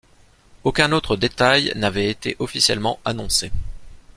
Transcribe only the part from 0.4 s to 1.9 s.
Aucun autre détail